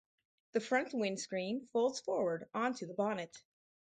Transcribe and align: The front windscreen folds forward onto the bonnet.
The 0.53 0.59
front 0.59 0.95
windscreen 0.95 1.67
folds 1.71 1.99
forward 1.99 2.49
onto 2.55 2.87
the 2.87 2.95
bonnet. 2.95 3.39